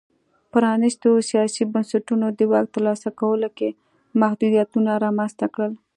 [0.51, 3.69] پرانیستو سیاسي بنسټونو د واک ترلاسه کولو کې
[4.21, 5.73] محدودیتونه رامنځته کړل.